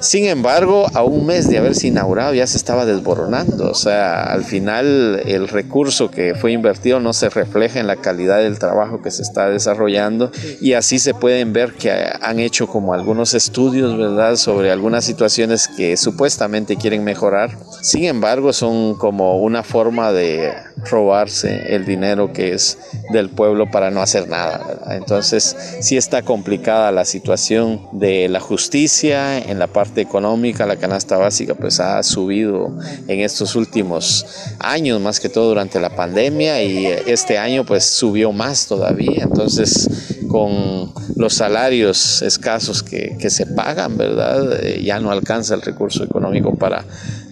Sin 0.00 0.26
embargo, 0.26 0.86
a 0.94 1.02
un 1.02 1.26
mes 1.26 1.48
de 1.48 1.58
haberse 1.58 1.88
inaugurado 1.88 2.34
ya 2.34 2.46
se 2.46 2.56
estaba 2.56 2.86
desboronando. 2.86 3.70
O 3.70 3.74
sea, 3.74 4.24
al 4.24 4.44
final 4.44 5.22
el 5.26 5.48
recurso 5.48 6.10
que 6.10 6.34
fue 6.34 6.52
invertido 6.52 7.00
no 7.00 7.12
se 7.12 7.28
refleja 7.28 7.80
en 7.80 7.86
la 7.86 7.96
calidad 7.96 8.38
del 8.38 8.58
trabajo 8.58 9.02
que 9.02 9.10
se 9.10 9.22
está 9.22 9.48
desarrollando 9.48 10.30
y 10.60 10.74
así 10.74 10.98
se 10.98 11.14
pueden 11.14 11.52
ver 11.52 11.74
que 11.74 11.92
han 12.20 12.40
hecho 12.40 12.66
como 12.66 12.94
algunos 12.94 13.34
estudios, 13.34 13.96
¿verdad?, 13.96 14.36
sobre 14.36 14.70
algunas 14.70 15.04
situaciones 15.04 15.68
que 15.68 15.96
supuestamente 15.96 16.76
quieren 16.76 17.04
mejorar. 17.04 17.56
Sin 17.82 18.04
embargo, 18.04 18.52
son 18.52 18.94
como 18.94 19.38
una 19.38 19.62
forma 19.62 20.12
de 20.12 20.52
robarse 20.90 21.74
el 21.74 21.84
dinero 21.86 22.32
que 22.32 22.52
es 22.52 22.78
del 23.12 23.30
pueblo 23.30 23.70
para 23.70 23.90
no 23.90 24.02
hacer 24.02 24.28
nada. 24.28 24.60
Entonces, 24.90 25.56
sí 25.80 25.96
está 25.96 26.22
complicada 26.22 26.92
la 26.92 27.04
situación 27.04 27.80
de 27.92 28.28
la 28.28 28.40
justicia 28.40 29.38
en 29.38 29.58
la 29.58 29.66
parte 29.66 29.85
económica, 29.96 30.66
la 30.66 30.76
canasta 30.76 31.16
básica 31.16 31.54
pues 31.54 31.80
ha 31.80 32.02
subido 32.02 32.76
en 33.08 33.20
estos 33.20 33.56
últimos 33.56 34.26
años, 34.58 35.00
más 35.00 35.20
que 35.20 35.28
todo 35.28 35.48
durante 35.48 35.80
la 35.80 35.94
pandemia 35.94 36.62
y 36.62 36.86
este 36.86 37.38
año 37.38 37.64
pues 37.64 37.84
subió 37.84 38.32
más 38.32 38.66
todavía. 38.66 39.22
Entonces, 39.22 39.88
con 40.28 40.92
los 41.16 41.34
salarios 41.34 42.22
escasos 42.22 42.82
que, 42.82 43.16
que 43.18 43.30
se 43.30 43.46
pagan, 43.46 43.96
¿verdad? 43.96 44.64
Eh, 44.64 44.82
ya 44.84 45.00
no 45.00 45.10
alcanza 45.10 45.54
el 45.54 45.62
recurso 45.62 46.04
económico 46.04 46.54
para 46.54 46.84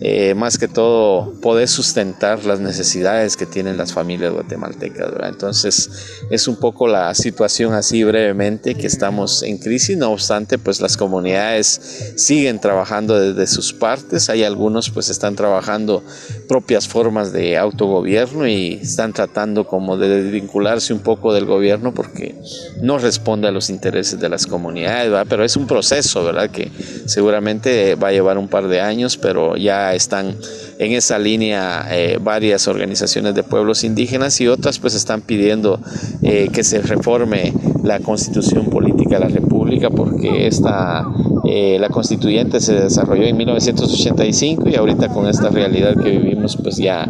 eh, 0.07 0.35
más 0.35 0.59
que 0.59 0.69
todo 0.69 1.33
poder 1.41 1.67
sustentar 1.67 2.45
las 2.45 2.61
necesidades 2.61 3.39
que 3.39 3.47
tienen 3.47 3.79
las 3.79 3.95
familias 3.95 4.35
guatemaltecas. 4.35 5.11
Entonces 5.23 5.89
es 6.29 6.47
un 6.47 6.57
poco 6.57 6.87
la 6.87 7.15
situación 7.15 7.73
así 7.73 8.05
brevemente 8.05 8.75
que 8.75 8.87
estamos 8.87 9.43
en 9.43 9.57
crisis, 9.57 9.97
no 9.97 10.11
obstante 10.11 10.59
pues 10.59 10.83
las 10.83 10.99
comunidades 10.99 12.13
siguen 12.17 12.61
trabajando 12.61 13.19
desde 13.19 13.47
sus 13.47 13.73
partes, 13.73 14.29
hay 14.29 14.45
algunos 14.45 14.91
pues 14.91 15.09
están 15.09 15.37
trabajando 15.37 16.05
propias 16.49 16.87
formas 16.87 17.33
de 17.33 17.57
autogobierno 17.57 18.47
y 18.47 18.81
están 18.83 19.15
tratando 19.15 19.67
como 19.67 19.97
de 19.97 20.23
desvincularse 20.23 20.93
un 20.93 21.01
poco 21.01 21.33
del 21.33 21.47
gobierno 21.47 21.95
porque 21.95 22.35
no 22.83 22.99
responde 22.99 23.49
a 23.49 23.53
los 23.53 23.71
intereses 23.71 24.21
de 24.21 24.29
las 24.29 24.47
comunidades, 24.47 25.11
pero 25.31 25.47
es 25.47 25.57
un 25.57 25.67
proceso 25.67 26.23
¿verdad? 26.25 26.51
que 26.51 26.71
seguramente 27.07 27.95
va 27.95 28.09
a 28.09 28.13
llevar 28.13 28.37
un 28.37 28.49
par 28.49 28.69
de 28.69 28.83
años, 28.83 29.17
pero 29.17 29.57
ya 29.57 29.94
están 29.95 30.37
en 30.79 30.93
esa 30.93 31.19
línea 31.19 31.87
eh, 31.91 32.19
varias 32.21 32.69
organizaciones 32.69 33.35
de 33.35 33.43
pueblos 33.43 33.85
indígenas 33.85 34.41
y 34.41 34.49
otras 34.49 34.79
pues 34.79 34.95
están 34.95 35.23
pidiendo 35.23 35.81
eh, 36.23 36.49
que 36.53 36.65
se 36.65 36.83
reforme 36.83 37.53
la 37.83 38.01
constitución 38.01 38.67
política 38.67 39.19
de 39.19 39.21
la 39.21 39.29
República 39.29 39.91
porque 39.91 40.47
esta, 40.47 41.05
eh, 41.47 41.79
la 41.81 41.89
constituyente 41.89 42.61
se 42.61 42.75
desarrolló 42.75 43.25
en 43.25 43.37
1985 43.37 44.69
y 44.69 44.77
ahorita 44.77 45.09
con 45.09 45.27
esta 45.27 45.49
realidad 45.49 45.95
que 46.03 46.11
vivimos 46.11 46.57
pues 46.57 46.77
ya 46.77 47.09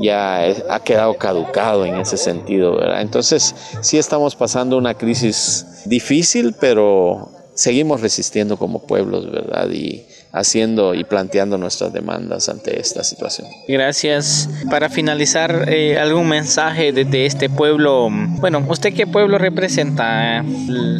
ya 0.00 0.44
ha 0.70 0.80
quedado 0.80 1.14
caducado 1.14 1.84
en 1.84 1.96
ese 1.96 2.16
sentido, 2.16 2.76
¿verdad? 2.76 3.02
Entonces, 3.02 3.54
sí 3.80 3.98
estamos 3.98 4.36
pasando 4.36 4.78
una 4.78 4.94
crisis 4.94 5.82
difícil, 5.86 6.54
pero 6.60 7.30
seguimos 7.54 8.00
resistiendo 8.00 8.56
como 8.56 8.86
pueblos, 8.86 9.30
¿verdad? 9.30 9.68
Y 9.70 10.06
haciendo 10.32 10.94
y 10.94 11.04
planteando 11.04 11.58
nuestras 11.58 11.92
demandas 11.92 12.48
ante 12.48 12.78
esta 12.80 13.02
situación. 13.04 13.48
Gracias. 13.66 14.48
Para 14.70 14.88
finalizar, 14.88 15.66
eh, 15.68 15.98
algún 15.98 16.28
mensaje 16.28 16.92
desde 16.92 17.26
este 17.26 17.48
pueblo. 17.48 18.08
Bueno, 18.10 18.64
¿usted 18.68 18.92
qué 18.92 19.06
pueblo 19.06 19.38
representa? 19.38 20.44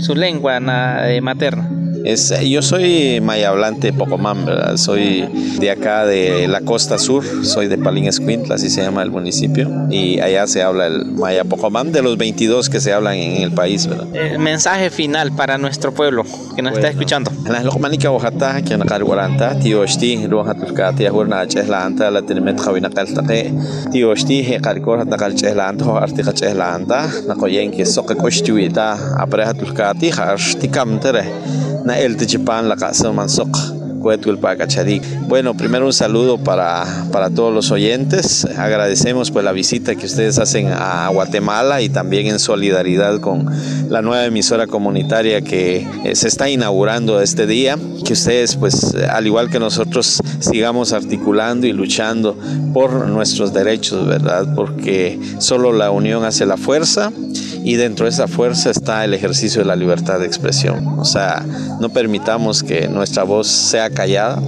Su 0.00 0.14
lengua 0.14 0.58
eh, 1.08 1.20
materna. 1.20 1.87
Es, 2.08 2.32
yo 2.40 2.62
soy 2.62 3.20
maya 3.20 3.50
hablante 3.50 3.92
Pocomán, 3.92 4.46
¿verdad? 4.46 4.78
Soy 4.78 5.28
de 5.60 5.70
acá 5.70 6.06
de 6.06 6.48
la 6.48 6.62
costa 6.62 6.96
sur, 6.96 7.22
soy 7.44 7.68
de 7.68 7.76
Palín 7.76 8.06
Escuintla, 8.06 8.54
así 8.54 8.70
se 8.70 8.80
llama 8.80 9.02
el 9.02 9.10
municipio, 9.10 9.70
y 9.90 10.18
allá 10.18 10.46
se 10.46 10.62
habla 10.62 10.86
el 10.86 11.04
maya 11.04 11.44
Pocomán 11.44 11.92
de 11.92 12.00
los 12.00 12.16
22 12.16 12.70
que 12.70 12.80
se 12.80 12.94
hablan 12.94 13.16
en 13.16 13.42
el 13.42 13.52
país, 13.52 13.86
¿verdad? 13.86 14.06
El 14.16 14.38
mensaje 14.38 14.88
final 14.88 15.32
para 15.32 15.58
nuestro 15.58 15.92
pueblo 15.92 16.24
que 16.56 16.62
nos 16.62 16.72
está 16.72 16.88
escuchando. 16.88 17.30
Las 17.44 17.62
locmanica 17.62 18.08
que 18.66 18.78
tío 19.60 19.84
esti, 19.84 20.18
anta 21.74 22.10
la 22.10 22.22
tío 22.22 24.14
esti 24.14 24.46
anta 26.62 27.10
nakoyen 27.26 27.70
que 27.70 27.84
soque 27.84 28.16
tikamtere 30.58 31.67
el 31.96 32.16
tichipan 32.16 32.68
la 32.68 32.76
casa 32.76 33.10
mansok 33.12 33.78
bueno, 35.26 35.54
primero 35.54 35.84
un 35.84 35.92
saludo 35.92 36.38
para, 36.38 36.84
para 37.12 37.30
todos 37.30 37.52
los 37.52 37.70
oyentes. 37.70 38.44
Agradecemos 38.44 39.30
pues 39.30 39.44
la 39.44 39.52
visita 39.52 39.96
que 39.96 40.06
ustedes 40.06 40.38
hacen 40.38 40.68
a 40.68 41.08
Guatemala 41.08 41.82
y 41.82 41.88
también 41.88 42.26
en 42.28 42.38
solidaridad 42.38 43.20
con 43.20 43.46
la 43.90 44.00
nueva 44.00 44.24
emisora 44.24 44.66
comunitaria 44.66 45.42
que 45.42 45.86
eh, 46.04 46.14
se 46.14 46.28
está 46.28 46.48
inaugurando 46.48 47.20
este 47.20 47.46
día. 47.46 47.76
Que 48.04 48.12
ustedes 48.12 48.56
pues 48.56 48.94
al 48.94 49.26
igual 49.26 49.50
que 49.50 49.58
nosotros 49.58 50.22
sigamos 50.40 50.92
articulando 50.92 51.66
y 51.66 51.72
luchando 51.72 52.36
por 52.72 53.08
nuestros 53.08 53.52
derechos, 53.52 54.06
¿verdad? 54.06 54.54
Porque 54.54 55.18
solo 55.38 55.72
la 55.72 55.90
unión 55.90 56.24
hace 56.24 56.46
la 56.46 56.56
fuerza 56.56 57.12
y 57.64 57.76
dentro 57.76 58.04
de 58.04 58.10
esa 58.10 58.28
fuerza 58.28 58.70
está 58.70 59.04
el 59.04 59.14
ejercicio 59.14 59.60
de 59.60 59.66
la 59.66 59.76
libertad 59.76 60.18
de 60.18 60.26
expresión. 60.26 60.98
O 60.98 61.04
sea, 61.04 61.44
no 61.80 61.88
permitamos 61.90 62.62
que 62.62 62.88
nuestra 62.88 63.24
voz 63.24 63.48
sea 63.48 63.90
callada, 63.90 64.40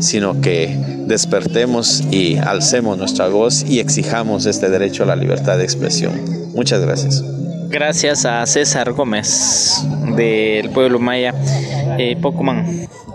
sino 0.00 0.40
que 0.40 0.76
despertemos 1.06 2.02
y 2.10 2.36
alcemos 2.36 2.98
nuestra 2.98 3.28
voz 3.28 3.64
y 3.68 3.80
exijamos 3.80 4.46
este 4.46 4.68
derecho 4.68 5.02
a 5.02 5.06
la 5.06 5.16
libertad 5.16 5.58
de 5.58 5.64
expresión. 5.64 6.12
Muchas 6.54 6.80
gracias. 6.80 7.24
Gracias 7.68 8.24
a 8.24 8.46
César 8.46 8.92
Gómez 8.92 9.84
del 10.16 10.70
pueblo 10.70 10.98
maya 10.98 11.34
eh. 11.98 12.16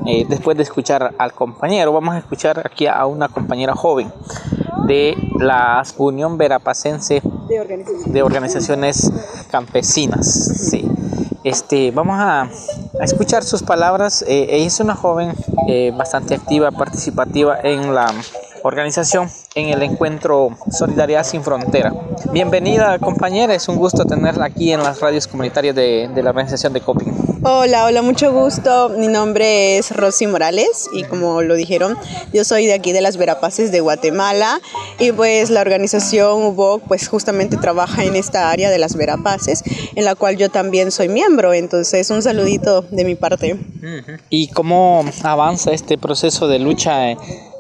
Eh, 0.06 0.26
después 0.28 0.58
de 0.58 0.64
escuchar 0.64 1.16
al 1.18 1.34
compañero, 1.34 1.94
vamos 1.94 2.16
a 2.16 2.20
escuchar 2.20 2.62
aquí 2.66 2.86
a 2.86 3.06
una 3.06 3.30
compañera 3.30 3.74
joven 3.74 4.12
de 4.86 5.16
la 5.40 5.82
Unión 5.98 6.38
Verapacense 6.38 7.22
de 7.54 8.24
Organizaciones, 8.24 9.12
Campesinas. 9.52 10.28
Sí. 10.72 10.90
Este, 11.44 11.92
vamos 11.92 12.16
a, 12.20 12.50
escuchar 13.02 13.44
sus 13.44 13.62
palabras. 13.62 14.24
Eh, 14.28 14.48
ella 14.50 14.66
es 14.66 14.80
una 14.80 14.96
joven 14.96 15.34
eh, 15.68 15.92
bastante 15.96 16.34
activa, 16.34 16.72
participativa 16.72 17.60
en 17.62 17.94
la 17.94 18.12
organización 18.64 19.30
en 19.54 19.70
el 19.70 19.84
encuentro 19.84 20.58
Solidaridad 20.72 21.24
sin 21.24 21.44
Frontera. 21.44 21.94
Bienvenida 22.32 22.98
compañera, 22.98 23.54
es 23.54 23.68
un 23.68 23.76
gusto 23.76 24.06
tenerla 24.06 24.46
aquí 24.46 24.72
en 24.72 24.82
las 24.82 25.00
radios 25.00 25.28
comunitarias 25.28 25.76
de, 25.76 26.10
de 26.14 26.24
la 26.24 26.32
organización 26.32 26.74
de 26.74 26.82
Coping. 26.82 27.23
Hola, 27.46 27.84
hola, 27.84 28.02
mucho 28.02 28.32
gusto. 28.32 28.88
Mi 28.98 29.08
nombre 29.08 29.78
es 29.78 29.92
Rosy 29.92 30.28
Morales 30.28 30.90
y 30.94 31.04
como 31.04 31.42
lo 31.42 31.56
dijeron, 31.56 31.98
yo 32.34 32.46
soy 32.46 32.68
de 32.68 32.74
aquí 32.74 32.94
de 32.94 33.02
las 33.02 33.18
Verapaces 33.18 33.70
de 33.70 33.82
Guatemala 33.82 34.62
y 34.98 35.12
pues 35.12 35.50
la 35.50 35.60
organización 35.60 36.42
UBOC 36.46 36.84
pues 36.88 37.10
justamente 37.10 37.58
trabaja 37.58 38.06
en 38.06 38.16
esta 38.16 38.50
área 38.50 38.70
de 38.70 38.78
las 38.78 38.96
Verapaces 38.96 39.62
en 39.94 40.06
la 40.06 40.16
cual 40.16 40.38
yo 40.38 40.48
también 40.48 40.90
soy 40.90 41.10
miembro, 41.10 41.54
entonces 41.54 42.10
un 42.12 42.22
saludito 42.22 42.86
de 42.92 43.04
mi 43.04 43.16
parte. 43.16 43.60
¿Y 44.30 44.48
cómo 44.48 45.04
avanza 45.24 45.74
este 45.74 45.98
proceso 45.98 46.48
de 46.48 46.60
lucha 46.60 47.12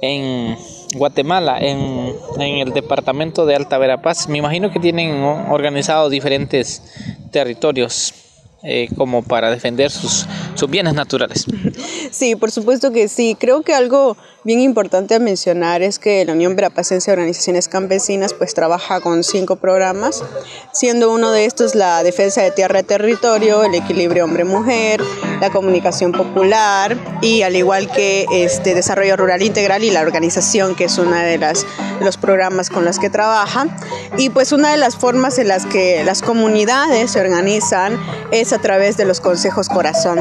en 0.02 0.56
Guatemala, 0.96 1.58
en, 1.60 2.14
en 2.40 2.58
el 2.60 2.72
departamento 2.72 3.46
de 3.46 3.58
Alta 3.58 3.78
Verapaz? 3.78 4.30
Me 4.30 4.38
imagino 4.38 4.72
que 4.72 4.80
tienen 4.80 5.24
organizado 5.24 6.10
diferentes 6.10 6.84
territorios. 7.32 8.14
Eh, 8.66 8.88
como 8.96 9.24
para 9.24 9.52
defender 9.52 9.92
sus, 9.92 10.26
sus 10.56 10.70
bienes 10.70 10.94
naturales. 10.94 11.46
Sí, 12.12 12.36
por 12.36 12.52
supuesto 12.52 12.92
que 12.92 13.08
sí. 13.08 13.36
Creo 13.38 13.64
que 13.64 13.74
algo 13.74 14.16
bien 14.44 14.60
importante 14.60 15.16
a 15.16 15.20
mencionar 15.20 15.82
es 15.82 16.00
que 16.00 16.24
la 16.24 16.34
Unión 16.34 16.56
Verapacense 16.56 17.10
de 17.10 17.14
Organizaciones 17.14 17.68
Campesinas 17.68 18.34
pues 18.34 18.54
trabaja 18.54 19.02
con 19.02 19.24
cinco 19.24 19.56
programas, 19.56 20.24
siendo 20.72 21.12
uno 21.12 21.32
de 21.32 21.46
estos 21.46 21.76
la 21.76 22.04
defensa 22.04 22.42
de 22.42 22.52
tierra 22.52 22.82
y 22.82 22.84
territorio, 22.84 23.64
el 23.64 23.74
equilibrio 23.74 24.26
hombre-mujer, 24.26 25.02
la 25.42 25.50
comunicación 25.50 26.12
popular 26.12 26.96
y 27.22 27.42
al 27.42 27.56
igual 27.56 27.92
que 27.92 28.26
este 28.32 28.76
desarrollo 28.76 29.18
rural 29.18 29.42
integral 29.42 29.84
y 29.84 29.90
la 29.90 30.02
organización 30.02 30.76
que 30.76 30.86
es 30.86 30.98
una 30.98 31.24
de 31.24 31.38
las 31.38 31.66
los 32.04 32.18
programas 32.18 32.70
con 32.70 32.86
los 32.86 33.00
que 33.00 33.10
trabaja 33.10 33.68
y 34.18 34.30
pues 34.30 34.52
una 34.52 34.72
de 34.72 34.78
las 34.78 34.96
formas 34.96 35.38
en 35.40 35.48
las 35.48 35.66
que 35.66 36.04
las 36.04 36.22
comunidades 36.22 37.12
se 37.12 37.22
organizan 37.22 38.00
es 38.32 38.54
a 38.54 38.60
través 38.60 38.98
de 38.98 39.06
los 39.06 39.22
consejos 39.22 39.70
corazón. 39.70 40.20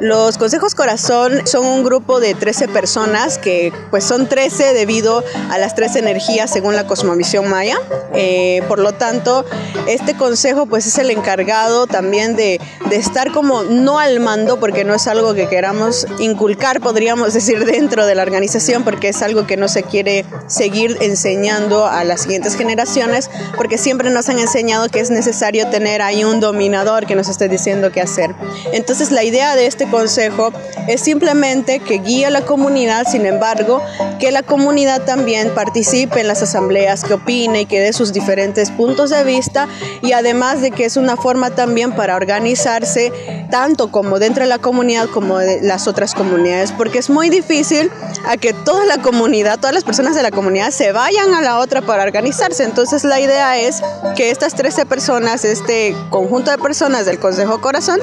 Los 0.00 0.36
consejos 0.36 0.74
corazón 0.74 1.46
son 1.46 1.64
un 1.64 1.82
grupo 1.82 2.20
de 2.20 2.34
13 2.34 2.68
personas 2.68 3.38
que 3.38 3.72
pues 3.90 4.04
son 4.04 4.28
13 4.28 4.74
debido 4.74 5.24
a 5.50 5.58
las 5.58 5.74
tres 5.74 5.96
energías 5.96 6.50
según 6.50 6.76
la 6.76 6.86
cosmovisión 6.86 7.48
maya. 7.48 7.76
Eh, 8.14 8.62
por 8.68 8.78
lo 8.78 8.92
tanto, 8.92 9.44
este 9.86 10.14
consejo 10.14 10.66
pues 10.66 10.86
es 10.86 10.98
el 10.98 11.10
encargado 11.10 11.86
también 11.86 12.36
de, 12.36 12.60
de 12.90 12.96
estar 12.96 13.32
como 13.32 13.62
no 13.62 13.98
al 13.98 14.20
mando, 14.20 14.58
porque 14.60 14.84
no 14.84 14.94
es 14.94 15.06
algo 15.06 15.34
que 15.34 15.48
queramos 15.48 16.06
inculcar, 16.18 16.80
podríamos 16.80 17.34
decir, 17.34 17.64
dentro 17.64 18.06
de 18.06 18.14
la 18.14 18.22
organización, 18.22 18.84
porque 18.84 19.08
es 19.08 19.22
algo 19.22 19.46
que 19.46 19.56
no 19.56 19.68
se 19.68 19.82
quiere 19.82 20.24
seguir 20.46 20.96
enseñando 21.16 21.86
a 21.86 22.04
las 22.04 22.22
siguientes 22.22 22.56
generaciones, 22.56 23.30
porque 23.56 23.78
siempre 23.78 24.10
nos 24.10 24.28
han 24.28 24.38
enseñado 24.38 24.88
que 24.90 25.00
es 25.00 25.10
necesario 25.10 25.68
tener 25.68 26.02
ahí 26.02 26.24
un 26.24 26.40
dominador 26.40 27.06
que 27.06 27.16
nos 27.16 27.28
esté 27.28 27.48
diciendo 27.48 27.90
qué 27.90 28.02
hacer. 28.02 28.34
Entonces 28.72 29.10
la 29.10 29.24
idea 29.24 29.56
de 29.56 29.66
este 29.66 29.86
consejo 29.88 30.52
es 30.88 31.00
simplemente 31.00 31.80
que 31.80 31.98
guíe 31.98 32.26
a 32.26 32.30
la 32.30 32.42
comunidad, 32.42 33.06
sin 33.10 33.24
embargo, 33.24 33.82
que 34.20 34.30
la 34.30 34.42
comunidad 34.42 35.02
también 35.04 35.54
participe 35.54 36.20
en 36.20 36.28
las 36.28 36.42
asambleas, 36.42 37.02
que 37.02 37.14
opine 37.14 37.62
y 37.62 37.66
que 37.66 37.80
dé 37.80 37.94
sus 37.94 38.12
diferentes 38.12 38.70
puntos 38.70 39.08
de 39.10 39.24
vista 39.24 39.68
y 40.02 40.12
además 40.12 40.60
de 40.60 40.70
que 40.70 40.84
es 40.84 40.98
una 40.98 41.16
forma 41.16 41.50
también 41.50 41.92
para 41.92 42.16
organizarse 42.16 43.12
tanto 43.50 43.90
como 43.90 44.18
dentro 44.18 44.42
de 44.42 44.48
la 44.48 44.58
comunidad 44.58 45.06
como 45.08 45.38
de 45.38 45.62
las 45.62 45.88
otras 45.88 46.14
comunidades, 46.14 46.72
porque 46.72 46.98
es 46.98 47.08
muy 47.08 47.30
difícil 47.30 47.90
a 48.26 48.36
que 48.36 48.52
toda 48.52 48.84
la 48.84 48.98
comunidad, 48.98 49.58
todas 49.58 49.74
las 49.74 49.84
personas 49.84 50.14
de 50.14 50.22
la 50.22 50.30
comunidad 50.30 50.70
se 50.70 50.92
vayan 50.96 51.34
a 51.34 51.42
la 51.42 51.58
otra 51.58 51.82
para 51.82 52.02
organizarse. 52.02 52.64
Entonces 52.64 53.04
la 53.04 53.20
idea 53.20 53.58
es 53.58 53.82
que 54.16 54.30
estas 54.30 54.54
13 54.54 54.86
personas, 54.86 55.44
este 55.44 55.94
conjunto 56.10 56.50
de 56.50 56.58
personas 56.58 57.04
del 57.04 57.18
Consejo 57.18 57.60
Corazón, 57.60 58.00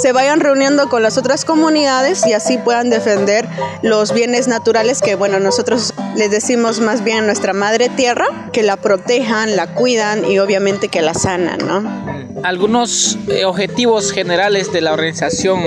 se 0.00 0.12
vayan 0.12 0.40
reuniendo 0.40 0.88
con 0.88 1.02
las 1.02 1.18
otras 1.18 1.44
comunidades 1.44 2.26
y 2.26 2.32
así 2.32 2.56
puedan 2.56 2.88
defender 2.88 3.46
los 3.82 4.14
bienes 4.14 4.48
naturales 4.48 5.02
que, 5.02 5.16
bueno, 5.16 5.38
nosotros 5.38 5.92
les 6.16 6.30
decimos 6.30 6.80
más 6.80 7.04
bien 7.04 7.26
nuestra 7.26 7.52
madre 7.52 7.90
tierra, 7.90 8.26
que 8.52 8.62
la 8.62 8.78
protejan, 8.78 9.54
la 9.54 9.74
cuidan 9.74 10.24
y 10.24 10.38
obviamente 10.38 10.88
que 10.88 11.02
la 11.02 11.12
sanan, 11.12 11.58
¿no? 11.58 12.40
Algunos 12.42 13.18
eh, 13.28 13.44
objetivos 13.44 14.12
generales 14.12 14.72
de 14.72 14.80
la 14.80 14.94
organización 14.94 15.60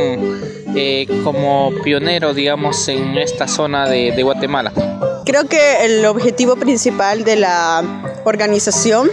eh, 0.75 1.05
como 1.23 1.71
pionero, 1.83 2.33
digamos, 2.33 2.87
en 2.87 3.19
esta 3.19 3.47
zona 3.47 3.87
de 3.87 4.23
Guatemala. 4.23 4.73
Creo 5.25 5.45
que 5.45 5.85
el 5.85 6.05
objetivo 6.05 6.57
principal 6.57 7.23
de 7.23 7.37
la 7.37 7.81
organización 8.25 9.09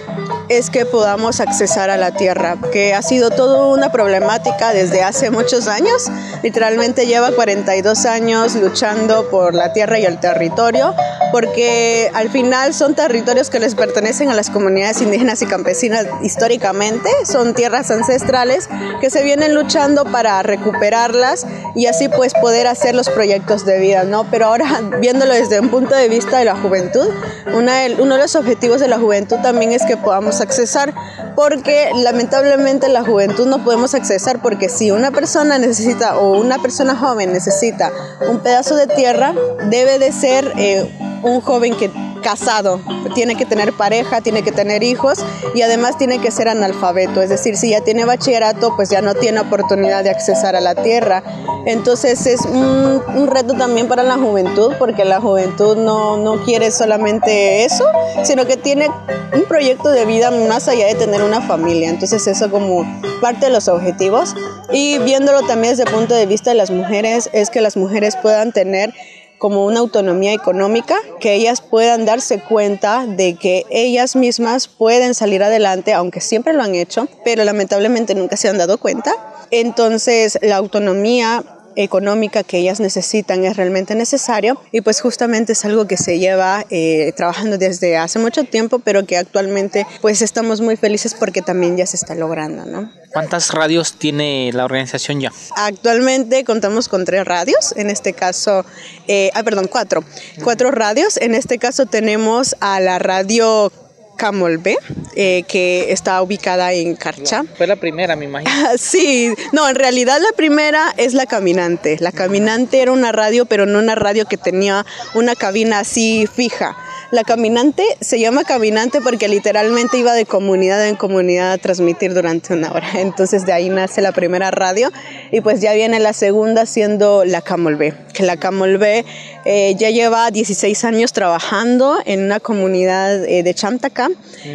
es 0.48 0.68
que 0.68 0.84
podamos 0.84 1.38
accesar 1.38 1.88
a 1.88 1.96
la 1.96 2.10
tierra, 2.10 2.56
que 2.72 2.94
ha 2.94 3.02
sido 3.02 3.30
toda 3.30 3.66
una 3.66 3.92
problemática 3.92 4.72
desde 4.72 5.04
hace 5.04 5.30
muchos 5.30 5.68
años. 5.68 6.08
Literalmente 6.42 7.06
lleva 7.06 7.30
42 7.30 8.06
años 8.06 8.56
luchando 8.56 9.30
por 9.30 9.54
la 9.54 9.72
tierra 9.72 10.00
y 10.00 10.04
el 10.04 10.18
territorio, 10.18 10.94
porque 11.32 12.10
al 12.14 12.30
final 12.30 12.74
son 12.74 12.94
territorios 12.94 13.50
que 13.50 13.58
les 13.58 13.74
pertenecen 13.74 14.30
a 14.30 14.34
las 14.34 14.50
comunidades 14.50 15.00
indígenas 15.00 15.42
y 15.42 15.46
campesinas 15.46 16.06
históricamente, 16.22 17.08
son 17.24 17.54
tierras 17.54 17.90
ancestrales 17.90 18.68
que 19.00 19.10
se 19.10 19.22
vienen 19.22 19.54
luchando 19.54 20.04
para 20.04 20.42
recuperarlas 20.42 21.46
y 21.74 21.86
así 21.86 22.08
pues 22.08 22.34
poder 22.34 22.66
hacer 22.66 22.94
los 22.94 23.08
proyectos 23.08 23.64
de 23.64 23.78
vida, 23.78 24.04
¿no? 24.04 24.30
Pero 24.30 24.46
ahora 24.46 24.80
viéndolo 25.00 25.34
desde 25.34 25.60
un 25.60 25.68
punto 25.68 25.94
de 25.94 26.08
vista 26.08 26.38
de 26.38 26.44
la 26.44 26.56
juventud, 26.56 27.08
una 27.54 27.80
uno 27.98 28.16
de 28.16 28.20
los 28.20 28.36
objetivos 28.36 28.80
de 28.80 28.88
la 28.88 28.98
juventud 28.98 29.36
también 29.42 29.72
es 29.72 29.84
que 29.84 29.96
podamos 29.96 30.40
accesar 30.40 30.94
porque 31.34 31.90
lamentablemente 31.94 32.88
la 32.88 33.02
juventud 33.02 33.46
no 33.46 33.64
podemos 33.64 33.94
accesar 33.94 34.42
porque 34.42 34.68
si 34.68 34.90
una 34.90 35.10
persona 35.10 35.58
necesita 35.58 36.18
o 36.18 36.38
una 36.38 36.60
persona 36.60 36.96
joven 36.96 37.32
necesita 37.32 37.92
un 38.28 38.40
pedazo 38.40 38.76
de 38.76 38.86
tierra, 38.86 39.34
debe 39.68 39.98
de 39.98 40.12
ser 40.12 40.52
eh, 40.56 40.90
un 41.22 41.40
joven 41.40 41.74
que 41.76 41.90
casado, 42.20 42.80
tiene 43.14 43.34
que 43.34 43.46
tener 43.46 43.72
pareja, 43.72 44.20
tiene 44.20 44.42
que 44.42 44.52
tener 44.52 44.82
hijos 44.82 45.18
y 45.54 45.62
además 45.62 45.98
tiene 45.98 46.18
que 46.18 46.30
ser 46.30 46.48
analfabeto, 46.48 47.22
es 47.22 47.30
decir, 47.30 47.56
si 47.56 47.70
ya 47.70 47.80
tiene 47.80 48.04
bachillerato, 48.04 48.76
pues 48.76 48.90
ya 48.90 49.00
no 49.00 49.14
tiene 49.14 49.40
oportunidad 49.40 50.04
de 50.04 50.10
accesar 50.10 50.54
a 50.54 50.60
la 50.60 50.74
tierra. 50.74 51.22
Entonces 51.66 52.26
es 52.26 52.42
un, 52.42 53.26
reto 53.26 53.54
también 53.54 53.88
para 53.88 54.02
la 54.02 54.16
juventud, 54.16 54.72
porque 54.78 55.04
la 55.04 55.20
juventud 55.20 55.76
no, 55.76 56.16
no 56.16 56.42
quiere 56.44 56.70
solamente 56.70 57.64
eso, 57.64 57.84
sino 58.24 58.46
que 58.46 58.56
tiene 58.56 58.88
un 59.34 59.44
proyecto 59.44 59.90
de 59.90 60.04
vida 60.04 60.30
más 60.30 60.68
allá 60.68 60.86
de 60.86 60.94
tener 60.94 61.22
una 61.22 61.40
familia. 61.40 61.90
Entonces 61.90 62.26
eso 62.26 62.50
como 62.50 62.84
parte 63.20 63.46
de 63.46 63.52
los 63.52 63.68
objetivos. 63.68 64.34
Y 64.72 64.98
viéndolo 64.98 65.42
también 65.42 65.72
desde 65.72 65.84
el 65.84 65.94
punto 65.94 66.14
de 66.14 66.26
vista 66.26 66.50
de 66.50 66.56
las 66.56 66.70
mujeres, 66.70 67.30
es 67.32 67.50
que 67.50 67.60
las 67.60 67.76
mujeres 67.76 68.16
puedan 68.16 68.52
tener 68.52 68.92
como 69.40 69.64
una 69.64 69.80
autonomía 69.80 70.34
económica, 70.34 70.96
que 71.18 71.34
ellas 71.34 71.62
puedan 71.62 72.04
darse 72.04 72.40
cuenta 72.40 73.06
de 73.06 73.34
que 73.34 73.64
ellas 73.70 74.14
mismas 74.14 74.68
pueden 74.68 75.14
salir 75.14 75.42
adelante, 75.42 75.94
aunque 75.94 76.20
siempre 76.20 76.52
lo 76.52 76.62
han 76.62 76.74
hecho, 76.74 77.08
pero 77.24 77.42
lamentablemente 77.42 78.14
nunca 78.14 78.36
se 78.36 78.48
han 78.48 78.58
dado 78.58 78.76
cuenta. 78.78 79.12
Entonces, 79.50 80.38
la 80.42 80.56
autonomía 80.56 81.42
económica 81.76 82.42
que 82.42 82.58
ellas 82.58 82.80
necesitan 82.80 83.44
es 83.44 83.56
realmente 83.56 83.94
necesario 83.94 84.60
y 84.72 84.80
pues 84.80 85.00
justamente 85.00 85.52
es 85.52 85.64
algo 85.64 85.86
que 85.86 85.96
se 85.96 86.18
lleva 86.18 86.64
eh, 86.70 87.12
trabajando 87.16 87.58
desde 87.58 87.96
hace 87.96 88.18
mucho 88.18 88.44
tiempo 88.44 88.78
pero 88.78 89.06
que 89.06 89.16
actualmente 89.16 89.86
pues 90.00 90.22
estamos 90.22 90.60
muy 90.60 90.76
felices 90.76 91.14
porque 91.14 91.42
también 91.42 91.76
ya 91.76 91.86
se 91.86 91.96
está 91.96 92.14
logrando, 92.14 92.64
¿no? 92.64 92.90
¿Cuántas 93.12 93.52
radios 93.52 93.94
tiene 93.94 94.50
la 94.52 94.64
organización 94.64 95.20
ya? 95.20 95.32
Actualmente 95.56 96.44
contamos 96.44 96.88
con 96.88 97.04
tres 97.04 97.24
radios, 97.24 97.74
en 97.76 97.90
este 97.90 98.12
caso, 98.12 98.64
eh, 99.08 99.30
ah, 99.34 99.42
perdón, 99.42 99.66
cuatro, 99.68 100.04
cuatro 100.44 100.70
radios, 100.70 101.16
en 101.16 101.34
este 101.34 101.58
caso 101.58 101.86
tenemos 101.86 102.56
a 102.60 102.78
la 102.80 102.98
radio 102.98 103.72
Camolbe, 104.20 104.76
eh, 105.16 105.44
que 105.48 105.92
está 105.92 106.20
ubicada 106.20 106.74
en 106.74 106.94
Carcha. 106.94 107.42
Fue 107.56 107.66
la 107.66 107.76
primera, 107.76 108.16
me 108.16 108.26
imagino. 108.26 108.52
sí, 108.78 109.32
no, 109.52 109.66
en 109.66 109.76
realidad 109.76 110.18
la 110.20 110.36
primera 110.36 110.92
es 110.98 111.14
La 111.14 111.24
Caminante. 111.24 111.96
La 112.00 112.12
Caminante 112.12 112.82
era 112.82 112.92
una 112.92 113.12
radio, 113.12 113.46
pero 113.46 113.64
no 113.64 113.78
una 113.78 113.94
radio 113.94 114.26
que 114.26 114.36
tenía 114.36 114.84
una 115.14 115.34
cabina 115.34 115.78
así 115.78 116.28
fija 116.30 116.76
la 117.10 117.24
caminante 117.24 117.82
se 118.00 118.20
llama 118.20 118.44
caminante 118.44 119.00
porque 119.00 119.26
literalmente 119.26 119.98
iba 119.98 120.12
de 120.14 120.26
comunidad 120.26 120.86
en 120.86 120.94
comunidad 120.94 121.52
a 121.52 121.58
transmitir 121.58 122.14
durante 122.14 122.54
una 122.54 122.70
hora. 122.70 122.88
Entonces 122.94 123.44
de 123.46 123.52
ahí 123.52 123.68
nace 123.68 124.00
la 124.00 124.12
primera 124.12 124.52
radio 124.52 124.92
y 125.32 125.40
pues 125.40 125.60
ya 125.60 125.72
viene 125.72 125.98
la 125.98 126.12
segunda 126.12 126.66
siendo 126.66 127.24
la 127.24 127.42
Camolbe, 127.42 127.94
que 128.12 128.22
la 128.22 128.36
Camolbe 128.36 129.04
eh, 129.44 129.74
ya 129.78 129.90
lleva 129.90 130.30
16 130.30 130.84
años 130.84 131.12
trabajando 131.12 131.98
en 132.04 132.24
una 132.24 132.40
comunidad 132.40 133.24
eh, 133.24 133.42
de 133.42 133.54
Chamtacá 133.54 134.08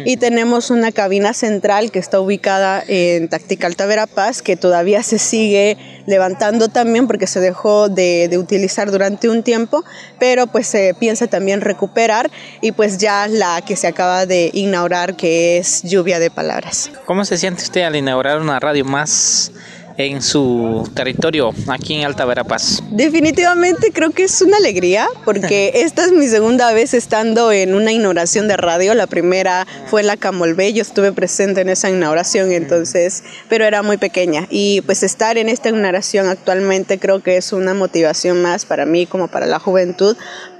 y 0.04 0.16
tenemos 0.16 0.70
una 0.70 0.92
cabina 0.92 1.32
central 1.32 1.90
que 1.90 1.98
está 1.98 2.20
ubicada 2.20 2.82
en 2.86 3.28
Tactical 3.28 3.74
Verapaz 3.76 4.42
que 4.42 4.56
todavía 4.56 5.02
se 5.02 5.18
sigue 5.18 5.76
levantando 6.06 6.68
también 6.68 7.06
porque 7.06 7.26
se 7.26 7.40
dejó 7.40 7.88
de, 7.88 8.28
de 8.28 8.38
utilizar 8.38 8.90
durante 8.90 9.28
un 9.28 9.42
tiempo, 9.42 9.84
pero 10.18 10.46
pues 10.46 10.66
se 10.66 10.94
piensa 10.94 11.26
también 11.26 11.60
recuperar. 11.60 12.30
Y 12.60 12.72
pues 12.72 12.98
ya 12.98 13.26
la 13.28 13.60
que 13.62 13.76
se 13.76 13.86
acaba 13.86 14.26
de 14.26 14.50
inaugurar 14.52 15.16
que 15.16 15.58
es 15.58 15.82
Lluvia 15.82 16.18
de 16.18 16.30
Palabras. 16.30 16.90
¿Cómo 17.04 17.24
se 17.24 17.36
siente 17.36 17.62
usted 17.62 17.82
al 17.82 17.96
inaugurar 17.96 18.40
una 18.40 18.58
radio 18.60 18.84
más 18.84 19.52
en 19.98 20.22
su 20.22 20.88
territorio 20.94 21.52
aquí 21.68 21.94
en 21.94 22.04
Alta 22.04 22.24
Verapaz? 22.24 22.82
Definitivamente 22.90 23.92
creo 23.92 24.10
que 24.10 24.24
es 24.24 24.42
una 24.42 24.56
alegría 24.58 25.08
porque 25.24 25.72
esta 25.74 26.04
es 26.04 26.12
mi 26.12 26.28
segunda 26.28 26.72
vez 26.72 26.94
estando 26.94 27.52
en 27.52 27.74
una 27.74 27.92
inauguración 27.92 28.48
de 28.48 28.56
radio. 28.56 28.94
La 28.94 29.06
primera 29.06 29.66
fue 29.86 30.02
en 30.02 30.08
la 30.08 30.16
Camolvé, 30.16 30.72
yo 30.72 30.82
estuve 30.82 31.12
presente 31.12 31.60
en 31.60 31.68
esa 31.68 31.90
inauguración 31.90 32.52
entonces, 32.52 33.24
pero 33.48 33.64
era 33.64 33.82
muy 33.82 33.96
pequeña 33.96 34.46
y 34.50 34.80
pues 34.82 35.02
estar 35.02 35.38
en 35.38 35.48
esta 35.48 35.68
inauguración 35.70 36.28
actualmente 36.28 36.98
creo 36.98 37.22
que 37.22 37.36
es 37.36 37.52
una 37.52 37.74
motivación 37.74 38.42
más 38.42 38.64
para 38.64 38.86
mí 38.86 39.06
como 39.06 39.28
para 39.28 39.46
la 39.46 39.58
juventud 39.58 40.16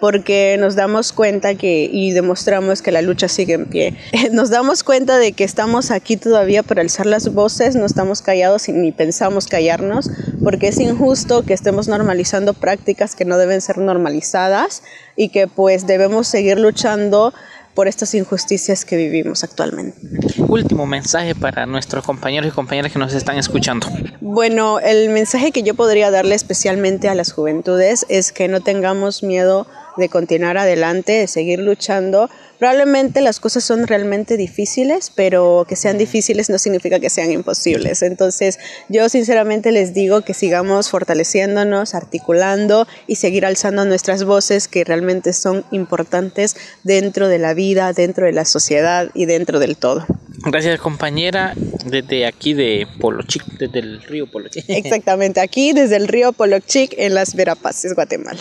porque 0.07 0.57
nos 0.61 0.77
damos 0.77 1.13
cuenta 1.13 1.57
que 1.57 1.91
y 1.93 2.13
demostramos 2.13 2.81
que 2.81 2.93
la 2.93 3.03
lucha 3.03 3.27
sigue 3.27 3.55
en 3.55 3.67
pie. 3.67 3.97
Nos 4.31 4.51
damos 4.51 4.85
cuenta 4.85 5.19
de 5.19 5.33
que 5.33 5.43
estamos 5.43 5.91
aquí 5.91 6.17
todavía 6.17 6.63
para 6.63 6.83
alzar 6.83 7.07
las 7.07 7.35
voces, 7.35 7.75
no 7.75 7.85
estamos 7.85 8.23
callados 8.23 8.69
ni 8.69 8.93
pensamos 8.93 9.49
callarnos 9.49 10.09
porque 10.45 10.69
es 10.69 10.79
injusto 10.79 11.43
que 11.43 11.55
estemos 11.55 11.89
normalizando 11.89 12.55
prácticas 12.55 13.17
que 13.17 13.25
no 13.25 13.37
deben 13.37 13.61
ser 13.61 13.79
normalizadas 13.79 14.85
y 15.17 15.31
que 15.31 15.49
pues 15.49 15.89
debemos 15.89 16.29
seguir 16.29 16.61
luchando 16.61 17.35
por 17.75 17.89
estas 17.89 18.15
injusticias 18.15 18.85
que 18.85 18.97
vivimos 18.97 19.43
actualmente. 19.43 19.99
Último 20.39 20.87
mensaje 20.87 21.35
para 21.35 21.67
nuestros 21.67 22.05
compañeros 22.05 22.53
y 22.53 22.55
compañeras 22.55 22.93
que 22.93 23.01
nos 23.01 23.13
están 23.13 23.39
escuchando. 23.39 23.89
Bueno, 24.21 24.79
el 24.79 25.11
mensaje 25.11 25.51
que 25.51 25.65
yo 25.65 25.75
podría 25.75 26.13
darle 26.13 26.37
especialmente 26.37 27.09
a 27.09 27.17
las 27.17 27.33
juventudes 27.33 28.07
es 28.09 28.31
que 28.31 28.47
no 28.47 28.61
tengamos 28.61 29.25
miedo 29.25 29.67
de 29.97 30.09
continuar 30.09 30.59
adelante, 30.59 31.13
de 31.13 31.27
seguir 31.27 31.59
luchando. 31.61 32.31
Probablemente 32.59 33.21
las 33.21 33.39
cosas 33.39 33.65
son 33.65 33.87
realmente 33.87 34.37
difíciles, 34.37 35.13
pero 35.15 35.67
que 35.69 35.77
sean 35.77 35.99
difíciles 35.99 36.49
no 36.49 36.59
significa 36.59 37.01
que 37.01 37.11
sean 37.11 37.31
imposibles. 37.31 38.03
Entonces, 38.03 38.59
yo 38.89 39.09
sinceramente 39.09 39.73
les 39.73 39.93
digo 39.93 40.23
que 40.23 40.33
sigamos 40.33 40.89
fortaleciéndonos, 40.89 41.95
articulando 41.95 42.87
y 43.07 43.17
seguir 43.17 43.45
alzando 43.45 43.85
nuestras 43.85 44.25
voces 44.25 44.69
que 44.69 44.85
realmente 44.85 45.33
son 45.33 45.65
importantes 45.71 46.57
dentro 46.83 47.29
de 47.29 47.39
la 47.39 47.53
vida, 47.55 47.93
dentro 47.93 48.27
de 48.27 48.33
la 48.33 48.45
sociedad 48.45 49.11
y 49.15 49.27
dentro 49.27 49.59
del 49.59 49.77
todo. 49.77 50.07
Gracias 50.45 50.79
compañera, 50.81 51.55
desde 51.87 52.27
aquí 52.27 52.55
de 52.55 52.87
Polochic, 53.01 53.45
desde 53.59 53.81
el 53.81 54.03
río 54.03 54.31
Polochic. 54.31 54.65
Exactamente, 54.69 55.41
aquí 55.41 55.73
desde 55.73 55.97
el 55.97 56.09
río 56.09 56.33
Polochic 56.33 56.95
en 56.97 57.15
las 57.15 57.35
Verapaces, 57.35 57.95
Guatemala. 57.95 58.41